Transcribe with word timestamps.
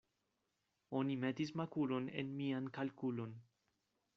Oni 0.99 1.17
metis 1.25 1.53
makulon 1.61 2.09
en 2.23 2.33
mian 2.41 2.71
kalkulon. 2.79 3.37